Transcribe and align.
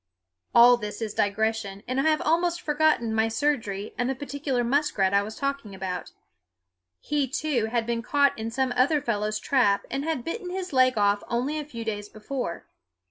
All 0.55 0.77
this 0.77 0.99
is 0.99 1.13
digression; 1.13 1.83
and 1.87 1.99
I 1.99 2.03
have 2.09 2.21
almost 2.23 2.59
forgotten 2.59 3.13
my 3.13 3.27
surgery 3.27 3.93
and 3.99 4.09
the 4.09 4.15
particular 4.15 4.63
muskrat 4.63 5.13
I 5.13 5.21
was 5.21 5.35
talking 5.35 5.75
about. 5.75 6.11
He, 6.99 7.27
too, 7.27 7.65
had 7.67 7.85
been 7.85 8.01
caught 8.01 8.35
in 8.35 8.49
some 8.49 8.73
other 8.75 8.99
fellow's 8.99 9.37
trap 9.37 9.85
and 9.91 10.03
had 10.03 10.23
bitten 10.25 10.49
his 10.49 10.73
leg 10.73 10.97
off 10.97 11.23
only 11.27 11.59
a 11.59 11.65
few 11.65 11.85
days 11.85 12.09
before. 12.09 12.65